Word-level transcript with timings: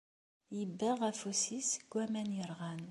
Yebbeɣ 0.57 0.99
afus-is 1.09 1.69
deg 1.77 1.91
waman 1.93 2.29
yerɣan. 2.37 2.79